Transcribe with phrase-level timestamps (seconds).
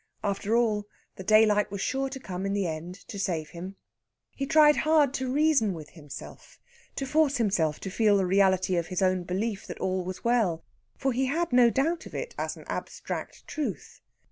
[0.23, 3.75] After all, the daylight was sure to come in the end to save him.
[4.31, 6.59] He tried hard to reason with himself,
[6.95, 10.63] to force himself to feel the reality of his own belief that all was well;
[10.97, 14.01] for he had no doubt of it, as an abstract truth.